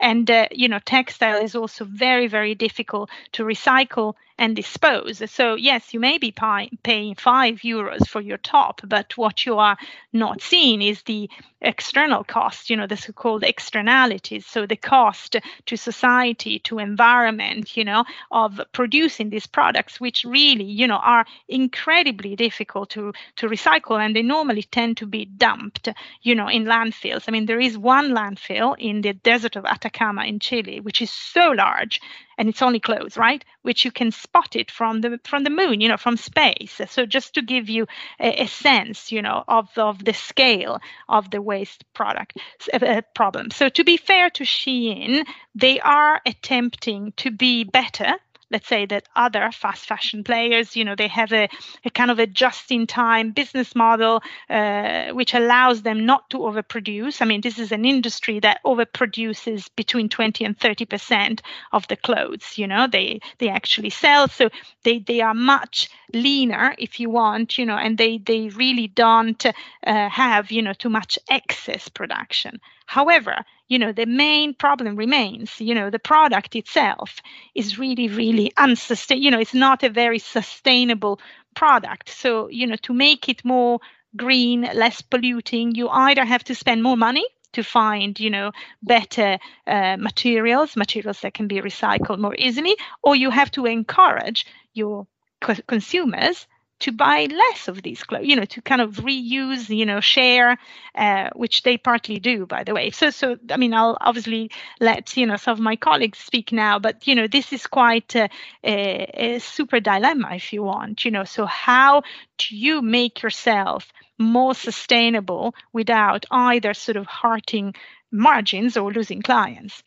And 0.00 0.30
uh, 0.30 0.48
you 0.50 0.68
know 0.68 0.78
textile 0.84 1.42
is 1.42 1.54
also 1.54 1.84
very 1.84 2.26
very 2.26 2.54
difficult 2.54 3.08
to 3.32 3.44
recycle 3.44 4.14
and 4.38 4.54
dispose. 4.54 5.22
So, 5.30 5.56
yes, 5.56 5.92
you 5.92 6.00
may 6.00 6.18
be 6.18 6.30
pay, 6.30 6.70
paying 6.82 7.16
five 7.16 7.56
euros 7.56 8.06
for 8.06 8.20
your 8.20 8.38
top, 8.38 8.80
but 8.84 9.16
what 9.16 9.44
you 9.44 9.58
are 9.58 9.76
not 10.12 10.40
seeing 10.40 10.80
is 10.80 11.02
the 11.02 11.28
external 11.60 12.22
cost, 12.22 12.70
you 12.70 12.76
know, 12.76 12.86
the 12.86 12.96
so 12.96 13.12
called 13.12 13.42
externalities. 13.42 14.46
So, 14.46 14.64
the 14.64 14.76
cost 14.76 15.36
to 15.66 15.76
society, 15.76 16.60
to 16.60 16.78
environment, 16.78 17.76
you 17.76 17.84
know, 17.84 18.04
of 18.30 18.60
producing 18.72 19.30
these 19.30 19.46
products, 19.46 20.00
which 20.00 20.24
really, 20.24 20.64
you 20.64 20.86
know, 20.86 20.98
are 20.98 21.26
incredibly 21.48 22.36
difficult 22.36 22.90
to, 22.90 23.12
to 23.36 23.48
recycle 23.48 23.98
and 23.98 24.14
they 24.14 24.22
normally 24.22 24.62
tend 24.62 24.96
to 24.98 25.06
be 25.06 25.24
dumped, 25.24 25.88
you 26.22 26.34
know, 26.34 26.48
in 26.48 26.64
landfills. 26.64 27.24
I 27.26 27.32
mean, 27.32 27.46
there 27.46 27.60
is 27.60 27.76
one 27.76 28.10
landfill 28.10 28.76
in 28.78 29.00
the 29.00 29.14
desert 29.14 29.56
of 29.56 29.64
Atacama 29.64 30.24
in 30.24 30.38
Chile, 30.38 30.80
which 30.80 31.02
is 31.02 31.10
so 31.10 31.50
large 31.50 32.00
and 32.38 32.48
it's 32.48 32.62
only 32.62 32.80
clothes, 32.80 33.16
right? 33.16 33.44
Which 33.62 33.84
you 33.84 33.90
can 33.90 34.12
spot 34.12 34.56
it 34.56 34.70
from 34.70 35.00
the 35.00 35.20
from 35.24 35.44
the 35.44 35.50
moon, 35.50 35.80
you 35.80 35.88
know, 35.88 35.96
from 35.96 36.16
space. 36.16 36.80
So 36.88 37.04
just 37.04 37.34
to 37.34 37.42
give 37.42 37.68
you 37.68 37.86
a, 38.20 38.44
a 38.44 38.46
sense, 38.46 39.12
you 39.12 39.20
know, 39.20 39.44
of 39.46 39.68
of 39.76 40.04
the 40.04 40.14
scale 40.14 40.80
of 41.08 41.30
the 41.30 41.42
waste 41.42 41.84
product 41.92 42.38
uh, 42.72 43.02
problem. 43.14 43.50
So 43.50 43.68
to 43.68 43.84
be 43.84 43.96
fair 43.96 44.30
to 44.30 44.44
Shein, 44.44 45.24
they 45.54 45.80
are 45.80 46.20
attempting 46.24 47.12
to 47.16 47.30
be 47.30 47.64
better 47.64 48.14
let's 48.50 48.68
say 48.68 48.86
that 48.86 49.08
other 49.14 49.50
fast 49.52 49.86
fashion 49.86 50.24
players 50.24 50.76
you 50.76 50.84
know 50.84 50.94
they 50.94 51.08
have 51.08 51.32
a, 51.32 51.48
a 51.84 51.90
kind 51.90 52.10
of 52.10 52.18
a 52.18 52.26
just 52.26 52.70
in 52.70 52.86
time 52.86 53.32
business 53.32 53.74
model 53.74 54.22
uh, 54.50 55.08
which 55.12 55.34
allows 55.34 55.82
them 55.82 56.06
not 56.06 56.28
to 56.30 56.38
overproduce. 56.38 57.20
I 57.22 57.24
mean 57.24 57.40
this 57.40 57.58
is 57.58 57.72
an 57.72 57.84
industry 57.84 58.40
that 58.40 58.60
overproduces 58.64 59.68
between 59.76 60.08
20 60.08 60.44
and 60.44 60.58
30 60.58 60.84
percent 60.86 61.42
of 61.72 61.86
the 61.88 61.96
clothes 61.96 62.58
you 62.58 62.66
know 62.66 62.86
they 62.86 63.20
they 63.38 63.48
actually 63.48 63.90
sell. 63.90 64.28
So 64.28 64.50
they 64.84 64.98
they 64.98 65.20
are 65.20 65.34
much 65.34 65.90
leaner 66.12 66.74
if 66.78 67.00
you 67.00 67.10
want 67.10 67.58
you 67.58 67.66
know 67.66 67.76
and 67.76 67.98
they 67.98 68.18
they 68.18 68.48
really 68.48 68.88
don't 68.88 69.44
uh, 69.46 70.08
have 70.08 70.50
you 70.50 70.62
know 70.62 70.72
too 70.72 70.90
much 70.90 71.18
excess 71.28 71.88
production 71.88 72.60
however 72.88 73.36
you 73.68 73.78
know 73.78 73.92
the 73.92 74.06
main 74.06 74.54
problem 74.54 74.96
remains 74.96 75.60
you 75.60 75.74
know 75.74 75.90
the 75.90 75.98
product 76.12 76.56
itself 76.56 77.20
is 77.54 77.78
really 77.78 78.08
really 78.08 78.50
unsustainable 78.56 79.24
you 79.24 79.30
know 79.30 79.40
it's 79.40 79.54
not 79.54 79.82
a 79.82 79.90
very 79.90 80.18
sustainable 80.18 81.20
product. 81.54 82.08
So 82.08 82.48
you 82.48 82.66
know 82.66 82.76
to 82.82 82.94
make 82.94 83.28
it 83.28 83.44
more 83.44 83.80
green 84.16 84.62
less 84.62 85.02
polluting 85.02 85.74
you 85.74 85.88
either 85.88 86.24
have 86.24 86.44
to 86.44 86.54
spend 86.54 86.82
more 86.82 86.96
money 86.96 87.26
to 87.52 87.62
find 87.62 88.18
you 88.18 88.30
know 88.30 88.52
better 88.82 89.38
uh, 89.66 89.96
materials 89.98 90.76
materials 90.76 91.20
that 91.20 91.34
can 91.34 91.48
be 91.48 91.60
recycled 91.60 92.18
more 92.18 92.34
easily 92.36 92.74
or 93.02 93.16
you 93.16 93.30
have 93.30 93.50
to 93.50 93.66
encourage 93.66 94.46
your 94.72 95.06
co- 95.40 95.64
consumers 95.66 96.46
to 96.80 96.92
buy 96.92 97.26
less 97.30 97.68
of 97.68 97.82
these 97.82 98.02
clothes, 98.04 98.26
you 98.26 98.36
know, 98.36 98.44
to 98.44 98.62
kind 98.62 98.80
of 98.80 98.96
reuse, 98.96 99.68
you 99.68 99.84
know, 99.86 100.00
share, 100.00 100.56
uh, 100.94 101.30
which 101.34 101.62
they 101.62 101.76
partly 101.76 102.18
do, 102.18 102.46
by 102.46 102.64
the 102.64 102.74
way. 102.74 102.90
So, 102.90 103.10
so 103.10 103.36
I 103.50 103.56
mean, 103.56 103.74
I'll 103.74 103.98
obviously 104.00 104.50
let 104.80 105.16
you 105.16 105.26
know 105.26 105.36
some 105.36 105.52
of 105.52 105.60
my 105.60 105.76
colleagues 105.76 106.18
speak 106.18 106.52
now, 106.52 106.78
but 106.78 107.06
you 107.06 107.14
know, 107.14 107.26
this 107.26 107.52
is 107.52 107.66
quite 107.66 108.14
a, 108.14 108.28
a, 108.64 109.34
a 109.34 109.38
super 109.40 109.80
dilemma, 109.80 110.30
if 110.34 110.52
you 110.52 110.62
want, 110.62 111.04
you 111.04 111.10
know. 111.10 111.24
So, 111.24 111.46
how 111.46 112.02
do 112.38 112.56
you 112.56 112.82
make 112.82 113.22
yourself 113.22 113.92
more 114.18 114.54
sustainable 114.54 115.54
without 115.72 116.26
either 116.30 116.74
sort 116.74 116.96
of 116.96 117.06
hurting 117.06 117.74
margins 118.10 118.76
or 118.76 118.92
losing 118.92 119.22
clients? 119.22 119.82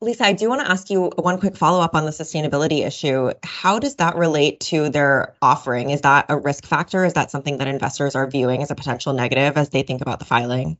Lisa, 0.00 0.24
I 0.24 0.32
do 0.32 0.48
want 0.48 0.60
to 0.60 0.70
ask 0.70 0.90
you 0.90 1.10
one 1.16 1.38
quick 1.38 1.56
follow 1.56 1.80
up 1.80 1.94
on 1.94 2.04
the 2.04 2.10
sustainability 2.10 2.86
issue. 2.86 3.30
How 3.42 3.78
does 3.78 3.96
that 3.96 4.16
relate 4.16 4.60
to 4.60 4.90
their 4.90 5.34
offering? 5.40 5.90
Is 5.90 6.02
that 6.02 6.26
a 6.28 6.36
risk 6.36 6.66
factor? 6.66 7.04
Is 7.04 7.14
that 7.14 7.30
something 7.30 7.58
that 7.58 7.68
investors 7.68 8.14
are 8.14 8.26
viewing 8.26 8.62
as 8.62 8.70
a 8.70 8.74
potential 8.74 9.14
negative 9.14 9.56
as 9.56 9.70
they 9.70 9.82
think 9.82 10.02
about 10.02 10.18
the 10.18 10.24
filing? 10.24 10.76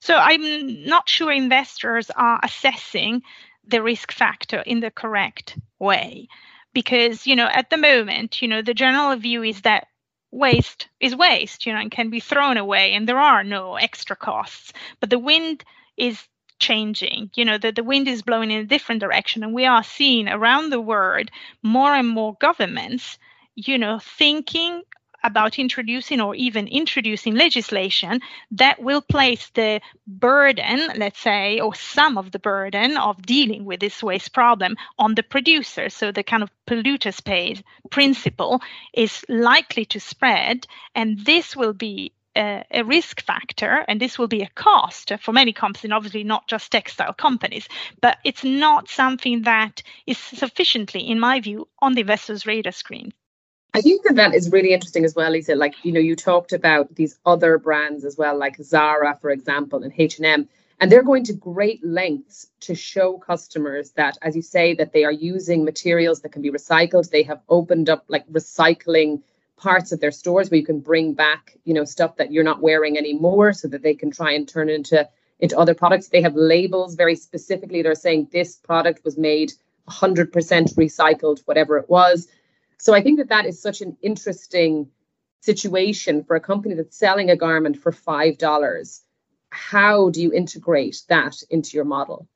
So 0.00 0.16
I'm 0.16 0.84
not 0.84 1.08
sure 1.08 1.30
investors 1.32 2.10
are 2.10 2.40
assessing 2.42 3.22
the 3.66 3.82
risk 3.82 4.12
factor 4.12 4.58
in 4.58 4.80
the 4.80 4.90
correct 4.90 5.58
way 5.78 6.28
because 6.72 7.26
you 7.26 7.36
know 7.36 7.46
at 7.46 7.70
the 7.70 7.76
moment 7.76 8.42
you 8.42 8.48
know 8.48 8.62
the 8.62 8.74
general 8.74 9.16
view 9.16 9.42
is 9.42 9.60
that 9.62 9.86
waste 10.30 10.88
is 11.00 11.14
waste 11.14 11.66
you 11.66 11.72
know 11.72 11.78
and 11.78 11.90
can 11.90 12.10
be 12.10 12.20
thrown 12.20 12.56
away 12.56 12.92
and 12.92 13.08
there 13.08 13.18
are 13.18 13.44
no 13.44 13.76
extra 13.76 14.16
costs 14.16 14.72
but 14.98 15.10
the 15.10 15.18
wind 15.18 15.64
is 15.96 16.26
changing 16.62 17.30
you 17.34 17.44
know 17.44 17.58
the, 17.58 17.72
the 17.72 17.82
wind 17.82 18.06
is 18.06 18.22
blowing 18.22 18.50
in 18.50 18.60
a 18.60 18.72
different 18.74 19.00
direction 19.00 19.42
and 19.42 19.52
we 19.52 19.66
are 19.66 19.82
seeing 19.82 20.28
around 20.28 20.70
the 20.70 20.80
world 20.80 21.28
more 21.62 21.92
and 21.94 22.08
more 22.08 22.36
governments 22.40 23.18
you 23.54 23.76
know 23.76 23.98
thinking 23.98 24.82
about 25.24 25.58
introducing 25.58 26.20
or 26.20 26.34
even 26.34 26.66
introducing 26.68 27.34
legislation 27.34 28.20
that 28.50 28.82
will 28.82 29.00
place 29.00 29.50
the 29.50 29.80
burden, 30.06 30.88
let's 30.96 31.20
say, 31.20 31.60
or 31.60 31.74
some 31.74 32.18
of 32.18 32.30
the 32.32 32.38
burden 32.38 32.96
of 32.96 33.22
dealing 33.22 33.64
with 33.64 33.80
this 33.80 34.02
waste 34.02 34.32
problem 34.32 34.76
on 34.98 35.14
the 35.14 35.22
producer. 35.22 35.88
So 35.88 36.10
the 36.12 36.24
kind 36.24 36.42
of 36.42 36.50
polluters 36.66 37.22
pays 37.24 37.62
principle 37.90 38.60
is 38.92 39.24
likely 39.28 39.84
to 39.86 40.00
spread, 40.00 40.66
and 40.94 41.24
this 41.24 41.54
will 41.54 41.72
be 41.72 42.12
a, 42.36 42.64
a, 42.70 42.84
risk 42.84 43.22
factor, 43.22 43.84
and 43.88 44.00
this 44.00 44.18
will 44.18 44.28
be 44.28 44.42
a 44.42 44.50
cost 44.54 45.12
for 45.20 45.32
many 45.32 45.52
companies, 45.52 45.84
and 45.84 45.92
obviously 45.92 46.24
not 46.24 46.48
just 46.48 46.70
textile 46.70 47.12
companies, 47.12 47.68
but 48.00 48.18
it's 48.24 48.44
not 48.44 48.88
something 48.88 49.42
that 49.42 49.82
is 50.06 50.18
sufficiently, 50.18 51.00
in 51.08 51.20
my 51.20 51.40
view, 51.40 51.68
on 51.80 51.94
the 51.94 52.00
investor's 52.00 52.46
radar 52.46 52.72
screen. 52.72 53.12
I 53.74 53.80
think 53.80 54.02
that 54.04 54.16
that 54.16 54.34
is 54.34 54.52
really 54.52 54.74
interesting 54.74 55.04
as 55.04 55.14
well, 55.14 55.30
Lisa. 55.30 55.54
Like 55.54 55.74
you 55.82 55.92
know, 55.92 56.00
you 56.00 56.14
talked 56.14 56.52
about 56.52 56.94
these 56.94 57.18
other 57.24 57.58
brands 57.58 58.04
as 58.04 58.18
well, 58.18 58.36
like 58.36 58.56
Zara, 58.62 59.18
for 59.20 59.30
example, 59.30 59.82
and 59.82 59.92
H 59.96 60.18
and 60.18 60.26
M, 60.26 60.48
and 60.78 60.92
they're 60.92 61.02
going 61.02 61.24
to 61.24 61.32
great 61.32 61.84
lengths 61.84 62.48
to 62.60 62.74
show 62.74 63.16
customers 63.16 63.92
that, 63.92 64.18
as 64.20 64.36
you 64.36 64.42
say, 64.42 64.74
that 64.74 64.92
they 64.92 65.04
are 65.04 65.12
using 65.12 65.64
materials 65.64 66.20
that 66.20 66.32
can 66.32 66.42
be 66.42 66.50
recycled. 66.50 67.08
They 67.08 67.22
have 67.22 67.40
opened 67.48 67.88
up 67.88 68.04
like 68.08 68.28
recycling 68.28 69.22
parts 69.62 69.92
of 69.92 70.00
their 70.00 70.10
stores 70.10 70.50
where 70.50 70.58
you 70.58 70.66
can 70.66 70.80
bring 70.80 71.14
back, 71.14 71.56
you 71.64 71.72
know, 71.72 71.84
stuff 71.84 72.16
that 72.16 72.32
you're 72.32 72.44
not 72.44 72.60
wearing 72.60 72.98
anymore 72.98 73.52
so 73.52 73.68
that 73.68 73.82
they 73.82 73.94
can 73.94 74.10
try 74.10 74.32
and 74.32 74.48
turn 74.48 74.68
it 74.68 74.74
into 74.74 75.08
into 75.38 75.58
other 75.58 75.74
products. 75.74 76.08
They 76.08 76.22
have 76.22 76.36
labels 76.36 76.94
very 76.94 77.16
specifically. 77.16 77.82
They're 77.82 77.96
saying 77.96 78.28
this 78.30 78.56
product 78.56 79.04
was 79.04 79.18
made 79.18 79.52
100% 79.88 80.30
recycled, 80.30 81.40
whatever 81.46 81.78
it 81.78 81.90
was. 81.90 82.28
So 82.78 82.94
I 82.94 83.02
think 83.02 83.18
that 83.18 83.28
that 83.28 83.46
is 83.46 83.60
such 83.60 83.80
an 83.80 83.96
interesting 84.02 84.88
situation 85.40 86.22
for 86.22 86.36
a 86.36 86.40
company 86.40 86.74
that's 86.74 86.96
selling 86.96 87.30
a 87.30 87.36
garment 87.36 87.76
for 87.76 87.90
$5. 87.90 89.00
How 89.50 90.10
do 90.10 90.22
you 90.22 90.32
integrate 90.32 91.02
that 91.08 91.34
into 91.50 91.76
your 91.76 91.84
model? 91.84 92.28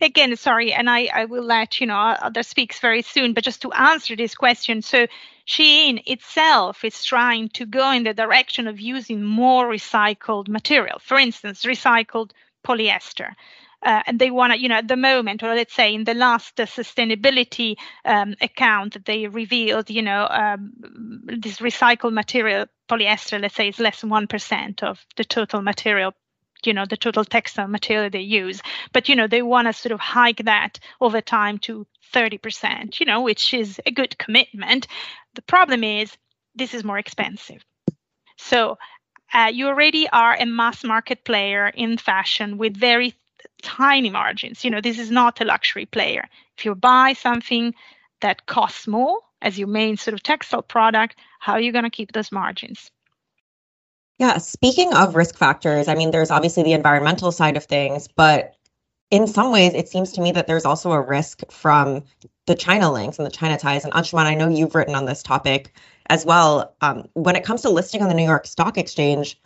Again, 0.00 0.36
sorry, 0.36 0.72
and 0.72 0.88
I, 0.88 1.08
I 1.12 1.24
will 1.24 1.44
let 1.44 1.80
you 1.80 1.86
know 1.86 1.96
other 1.96 2.42
speaks 2.42 2.78
very 2.78 3.02
soon, 3.02 3.34
but 3.34 3.44
just 3.44 3.62
to 3.62 3.72
answer 3.72 4.16
this 4.16 4.34
question, 4.34 4.82
so 4.82 5.06
Shein 5.46 6.02
itself 6.06 6.84
is 6.84 7.04
trying 7.04 7.48
to 7.50 7.66
go 7.66 7.90
in 7.90 8.04
the 8.04 8.14
direction 8.14 8.68
of 8.68 8.80
using 8.80 9.24
more 9.24 9.66
recycled 9.66 10.48
material, 10.48 10.98
for 11.00 11.18
instance, 11.18 11.64
recycled 11.64 12.30
polyester. 12.64 13.32
Uh, 13.80 14.02
and 14.06 14.18
they 14.18 14.30
want 14.30 14.52
to, 14.52 14.58
you 14.58 14.68
know, 14.68 14.74
at 14.74 14.88
the 14.88 14.96
moment, 14.96 15.42
or 15.42 15.54
let's 15.54 15.72
say 15.72 15.94
in 15.94 16.02
the 16.02 16.14
last 16.14 16.58
uh, 16.58 16.66
sustainability 16.66 17.76
um, 18.04 18.34
account 18.40 18.94
that 18.94 19.04
they 19.04 19.28
revealed, 19.28 19.88
you 19.88 20.02
know, 20.02 20.26
um, 20.28 20.72
this 21.24 21.60
recycled 21.60 22.12
material 22.12 22.66
polyester, 22.88 23.40
let's 23.40 23.54
say, 23.54 23.68
is 23.68 23.78
less 23.78 24.00
than 24.00 24.10
1% 24.10 24.82
of 24.82 25.06
the 25.16 25.24
total 25.24 25.62
material 25.62 26.12
you 26.64 26.74
know 26.74 26.84
the 26.84 26.96
total 26.96 27.24
textile 27.24 27.68
material 27.68 28.10
they 28.10 28.20
use 28.20 28.60
but 28.92 29.08
you 29.08 29.16
know 29.16 29.26
they 29.26 29.42
want 29.42 29.66
to 29.66 29.72
sort 29.72 29.92
of 29.92 30.00
hike 30.00 30.44
that 30.44 30.78
over 31.00 31.20
time 31.20 31.58
to 31.58 31.86
30% 32.12 33.00
you 33.00 33.06
know 33.06 33.22
which 33.22 33.54
is 33.54 33.80
a 33.86 33.90
good 33.90 34.16
commitment. 34.18 34.86
The 35.34 35.42
problem 35.42 35.84
is 35.84 36.16
this 36.54 36.74
is 36.74 36.84
more 36.84 36.98
expensive. 36.98 37.64
So 38.36 38.78
uh, 39.32 39.50
you 39.52 39.68
already 39.68 40.08
are 40.08 40.34
a 40.34 40.46
mass 40.46 40.84
market 40.84 41.24
player 41.24 41.68
in 41.68 41.98
fashion 41.98 42.56
with 42.56 42.76
very 42.76 43.14
tiny 43.62 44.10
margins. 44.10 44.64
You 44.64 44.70
know 44.70 44.80
this 44.80 44.98
is 44.98 45.10
not 45.10 45.40
a 45.40 45.44
luxury 45.44 45.86
player. 45.86 46.28
If 46.56 46.64
you 46.64 46.74
buy 46.74 47.12
something 47.12 47.74
that 48.20 48.46
costs 48.46 48.86
more 48.86 49.18
as 49.40 49.58
your 49.58 49.68
main 49.68 49.96
sort 49.96 50.14
of 50.14 50.22
textile 50.22 50.62
product 50.62 51.16
how 51.38 51.52
are 51.52 51.60
you 51.60 51.72
going 51.72 51.84
to 51.84 51.90
keep 51.90 52.12
those 52.12 52.32
margins 52.32 52.90
yeah, 54.18 54.38
speaking 54.38 54.92
of 54.94 55.14
risk 55.14 55.36
factors, 55.36 55.86
I 55.86 55.94
mean, 55.94 56.10
there's 56.10 56.30
obviously 56.30 56.64
the 56.64 56.72
environmental 56.72 57.30
side 57.30 57.56
of 57.56 57.64
things, 57.64 58.08
but 58.08 58.54
in 59.10 59.26
some 59.26 59.52
ways, 59.52 59.74
it 59.74 59.88
seems 59.88 60.12
to 60.12 60.20
me 60.20 60.32
that 60.32 60.46
there's 60.46 60.64
also 60.64 60.92
a 60.92 61.00
risk 61.00 61.50
from 61.50 62.02
the 62.46 62.54
China 62.54 62.92
links 62.92 63.18
and 63.18 63.26
the 63.26 63.30
China 63.30 63.56
ties. 63.56 63.84
And 63.84 63.92
Anshuman, 63.94 64.24
I 64.24 64.34
know 64.34 64.48
you've 64.48 64.74
written 64.74 64.94
on 64.94 65.06
this 65.06 65.22
topic 65.22 65.72
as 66.10 66.26
well. 66.26 66.74
Um, 66.80 67.08
when 67.14 67.36
it 67.36 67.44
comes 67.44 67.62
to 67.62 67.70
listing 67.70 68.02
on 68.02 68.08
the 68.08 68.14
New 68.14 68.24
York 68.24 68.46
Stock 68.46 68.76
Exchange, 68.76 69.40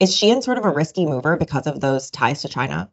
is 0.00 0.16
Shein 0.16 0.42
sort 0.42 0.58
of 0.58 0.64
a 0.64 0.70
risky 0.70 1.06
mover 1.06 1.36
because 1.36 1.66
of 1.66 1.80
those 1.80 2.10
ties 2.10 2.42
to 2.42 2.48
China? 2.48 2.90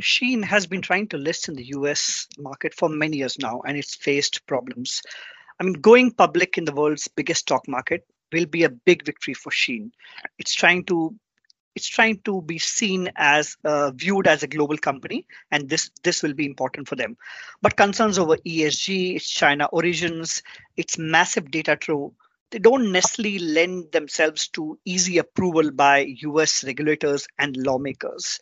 Shein 0.00 0.42
has 0.44 0.66
been 0.66 0.82
trying 0.82 1.08
to 1.08 1.18
list 1.18 1.48
in 1.48 1.56
the 1.56 1.66
US 1.76 2.28
market 2.38 2.74
for 2.74 2.88
many 2.88 3.18
years 3.18 3.38
now, 3.38 3.60
and 3.66 3.76
it's 3.76 3.94
faced 3.94 4.46
problems. 4.46 5.02
I 5.60 5.64
mean, 5.64 5.74
going 5.74 6.12
public 6.12 6.56
in 6.56 6.64
the 6.64 6.72
world's 6.72 7.08
biggest 7.08 7.42
stock 7.42 7.68
market 7.68 8.06
will 8.32 8.46
be 8.46 8.64
a 8.64 8.70
big 8.70 9.04
victory 9.04 9.34
for 9.34 9.50
Shein. 9.50 9.90
It's 10.38 10.54
trying 10.54 10.84
to 10.86 11.14
it's 11.74 11.88
trying 11.88 12.20
to 12.24 12.42
be 12.42 12.58
seen 12.58 13.10
as 13.16 13.56
uh, 13.64 13.90
viewed 13.92 14.26
as 14.26 14.42
a 14.42 14.46
global 14.46 14.76
company 14.76 15.26
and 15.50 15.68
this 15.68 15.90
this 16.02 16.22
will 16.22 16.34
be 16.34 16.44
important 16.46 16.86
for 16.86 16.96
them 16.96 17.16
but 17.62 17.76
concerns 17.76 18.18
over 18.18 18.36
esg 18.46 19.16
its 19.16 19.28
china 19.28 19.66
origins 19.72 20.42
its 20.76 20.98
massive 20.98 21.50
data 21.50 21.74
trove 21.76 22.12
they 22.50 22.58
don't 22.58 22.92
necessarily 22.92 23.38
lend 23.38 23.90
themselves 23.92 24.48
to 24.48 24.78
easy 24.84 25.16
approval 25.16 25.70
by 25.70 26.04
us 26.22 26.62
regulators 26.64 27.26
and 27.38 27.56
lawmakers 27.56 28.38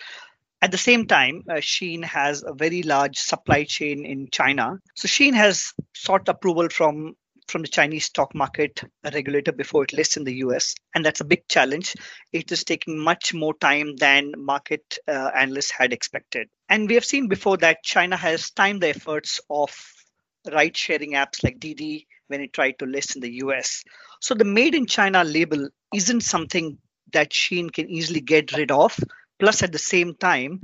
at 0.62 0.72
the 0.72 0.78
same 0.78 1.06
time, 1.06 1.42
uh, 1.48 1.54
Shein 1.54 2.04
has 2.04 2.44
a 2.46 2.52
very 2.52 2.82
large 2.82 3.16
supply 3.18 3.64
chain 3.64 4.04
in 4.04 4.28
China. 4.30 4.78
So 4.94 5.08
Shein 5.08 5.32
has 5.32 5.72
sought 5.94 6.28
approval 6.28 6.68
from 6.68 7.16
from 7.48 7.62
the 7.62 7.68
Chinese 7.68 8.06
stock 8.06 8.34
market 8.34 8.82
regulator 9.04 9.52
before 9.52 9.84
it 9.84 9.92
lists 9.92 10.16
in 10.16 10.24
the 10.24 10.36
US. 10.36 10.74
And 10.94 11.04
that's 11.04 11.20
a 11.20 11.24
big 11.24 11.46
challenge. 11.48 11.94
It 12.32 12.50
is 12.52 12.64
taking 12.64 12.98
much 12.98 13.34
more 13.34 13.54
time 13.54 13.96
than 13.96 14.32
market 14.36 14.98
uh, 15.08 15.30
analysts 15.34 15.70
had 15.70 15.92
expected. 15.92 16.48
And 16.68 16.88
we 16.88 16.94
have 16.94 17.04
seen 17.04 17.28
before 17.28 17.56
that 17.58 17.82
China 17.82 18.16
has 18.16 18.50
timed 18.50 18.82
the 18.82 18.88
efforts 18.88 19.40
of 19.50 19.70
ride 20.50 20.76
sharing 20.76 21.12
apps 21.12 21.42
like 21.44 21.60
Didi 21.60 22.06
when 22.28 22.40
it 22.40 22.52
tried 22.52 22.78
to 22.78 22.86
list 22.86 23.16
in 23.16 23.22
the 23.22 23.34
US. 23.44 23.84
So 24.20 24.34
the 24.34 24.44
made 24.44 24.74
in 24.74 24.86
China 24.86 25.24
label 25.24 25.68
isn't 25.94 26.22
something 26.22 26.78
that 27.12 27.30
Shein 27.30 27.72
can 27.72 27.90
easily 27.90 28.20
get 28.20 28.52
rid 28.56 28.70
of. 28.70 28.98
Plus, 29.38 29.62
at 29.62 29.72
the 29.72 29.78
same 29.78 30.14
time, 30.14 30.60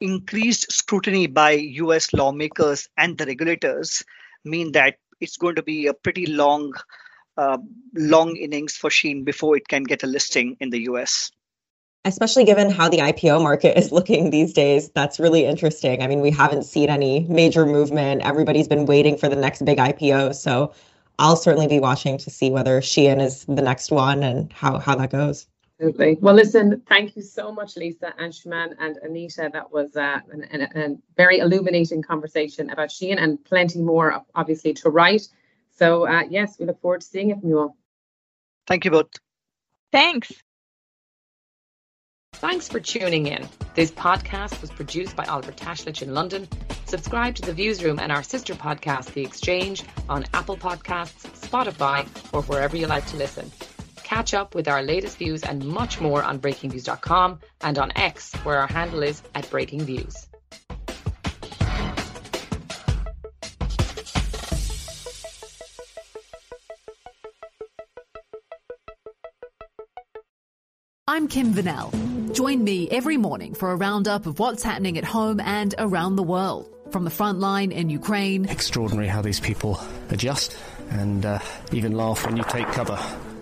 increased 0.00 0.72
scrutiny 0.72 1.26
by 1.26 1.52
US 1.52 2.12
lawmakers 2.12 2.88
and 2.96 3.16
the 3.16 3.26
regulators 3.26 4.02
mean 4.44 4.72
that 4.72 4.96
it's 5.20 5.36
going 5.36 5.56
to 5.56 5.62
be 5.62 5.86
a 5.86 5.94
pretty 5.94 6.26
long, 6.26 6.72
uh, 7.36 7.58
long 7.94 8.36
innings 8.36 8.76
for 8.76 8.90
Shein 8.90 9.24
before 9.24 9.56
it 9.56 9.68
can 9.68 9.84
get 9.84 10.02
a 10.02 10.06
listing 10.06 10.56
in 10.60 10.70
the 10.70 10.82
US. 10.82 11.30
Especially 12.06 12.44
given 12.44 12.70
how 12.70 12.88
the 12.88 12.98
IPO 12.98 13.42
market 13.42 13.78
is 13.78 13.90
looking 13.90 14.28
these 14.28 14.52
days, 14.52 14.90
that's 14.90 15.18
really 15.18 15.46
interesting. 15.46 16.02
I 16.02 16.06
mean, 16.06 16.20
we 16.20 16.30
haven't 16.30 16.64
seen 16.64 16.90
any 16.90 17.20
major 17.30 17.64
movement. 17.64 18.22
Everybody's 18.22 18.68
been 18.68 18.84
waiting 18.84 19.16
for 19.16 19.28
the 19.28 19.36
next 19.36 19.64
big 19.64 19.78
IPO. 19.78 20.34
So 20.34 20.74
I'll 21.18 21.36
certainly 21.36 21.66
be 21.66 21.80
watching 21.80 22.18
to 22.18 22.30
see 22.30 22.50
whether 22.50 22.80
Shein 22.82 23.22
is 23.22 23.44
the 23.46 23.62
next 23.62 23.90
one 23.90 24.22
and 24.22 24.52
how, 24.52 24.78
how 24.78 24.96
that 24.96 25.10
goes. 25.10 25.46
Absolutely. 25.84 26.16
Well, 26.22 26.34
listen, 26.34 26.82
thank 26.88 27.14
you 27.14 27.20
so 27.20 27.52
much, 27.52 27.76
Lisa 27.76 28.14
and 28.18 28.32
Anshuman 28.32 28.74
and 28.78 28.96
Anita. 29.02 29.50
That 29.52 29.70
was 29.70 29.94
uh, 29.96 30.20
an, 30.32 30.44
an, 30.44 30.62
a 30.62 30.96
very 31.14 31.40
illuminating 31.40 32.00
conversation 32.00 32.70
about 32.70 32.88
Shein 32.88 33.22
and 33.22 33.44
plenty 33.44 33.82
more, 33.82 34.24
obviously, 34.34 34.72
to 34.74 34.88
write. 34.88 35.28
So, 35.76 36.06
uh, 36.08 36.22
yes, 36.30 36.58
we 36.58 36.64
look 36.64 36.80
forward 36.80 37.02
to 37.02 37.06
seeing 37.06 37.30
it 37.30 37.40
from 37.40 37.50
you 37.50 37.58
all. 37.58 37.76
Thank 38.66 38.86
you 38.86 38.92
both. 38.92 39.10
Thanks. 39.92 40.32
Thanks 42.32 42.66
for 42.66 42.80
tuning 42.80 43.26
in. 43.26 43.46
This 43.74 43.90
podcast 43.90 44.62
was 44.62 44.70
produced 44.70 45.14
by 45.14 45.24
Oliver 45.26 45.52
Taslic 45.52 46.00
in 46.00 46.14
London. 46.14 46.48
Subscribe 46.86 47.34
to 47.34 47.42
The 47.42 47.52
Viewsroom 47.52 47.98
and 47.98 48.10
our 48.10 48.22
sister 48.22 48.54
podcast, 48.54 49.12
The 49.12 49.22
Exchange, 49.22 49.82
on 50.08 50.24
Apple 50.32 50.56
Podcasts, 50.56 51.28
Spotify, 51.46 52.08
or 52.32 52.42
wherever 52.42 52.74
you 52.74 52.86
like 52.86 53.04
to 53.08 53.16
listen. 53.18 53.50
Catch 54.04 54.34
up 54.34 54.54
with 54.54 54.68
our 54.68 54.82
latest 54.82 55.16
views 55.16 55.42
and 55.42 55.64
much 55.64 56.00
more 56.00 56.22
on 56.22 56.38
breakingviews.com 56.38 57.40
and 57.62 57.78
on 57.78 57.90
X, 57.96 58.32
where 58.44 58.58
our 58.58 58.66
handle 58.66 59.02
is 59.02 59.22
at 59.34 59.44
breakingviews. 59.46 60.26
I'm 71.08 71.28
Kim 71.28 71.54
Vanell. 71.54 72.34
Join 72.34 72.62
me 72.62 72.90
every 72.90 73.16
morning 73.16 73.54
for 73.54 73.70
a 73.70 73.76
roundup 73.76 74.26
of 74.26 74.38
what's 74.38 74.62
happening 74.62 74.98
at 74.98 75.04
home 75.04 75.40
and 75.40 75.74
around 75.78 76.16
the 76.16 76.22
world. 76.22 76.70
From 76.90 77.04
the 77.04 77.10
front 77.10 77.40
line 77.40 77.72
in 77.72 77.88
Ukraine. 77.88 78.44
Extraordinary 78.48 79.08
how 79.08 79.22
these 79.22 79.40
people 79.40 79.80
adjust 80.10 80.56
and 80.90 81.24
uh, 81.24 81.38
even 81.72 81.92
laugh 81.92 82.26
when 82.26 82.36
you 82.36 82.44
take 82.44 82.66
cover 82.68 82.98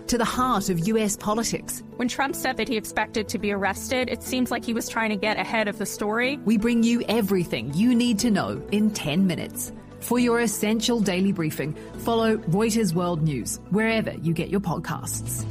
to 0.07 0.17
the 0.17 0.25
heart 0.25 0.69
of 0.69 0.87
US 0.87 1.17
politics. 1.17 1.83
When 1.95 2.07
Trump 2.07 2.35
said 2.35 2.57
that 2.57 2.67
he 2.67 2.77
expected 2.77 3.27
to 3.29 3.37
be 3.37 3.51
arrested, 3.51 4.09
it 4.09 4.23
seems 4.23 4.51
like 4.51 4.65
he 4.65 4.73
was 4.73 4.89
trying 4.89 5.09
to 5.09 5.15
get 5.15 5.37
ahead 5.37 5.67
of 5.67 5.77
the 5.77 5.85
story. 5.85 6.37
We 6.45 6.57
bring 6.57 6.83
you 6.83 7.03
everything 7.07 7.73
you 7.73 7.95
need 7.95 8.19
to 8.19 8.31
know 8.31 8.61
in 8.71 8.91
10 8.91 9.27
minutes. 9.27 9.71
For 9.99 10.19
your 10.19 10.41
essential 10.41 10.99
daily 10.99 11.31
briefing, 11.31 11.73
follow 11.99 12.37
Reuters 12.37 12.93
World 12.93 13.23
News 13.23 13.59
wherever 13.69 14.11
you 14.11 14.33
get 14.33 14.49
your 14.49 14.59
podcasts. 14.59 15.45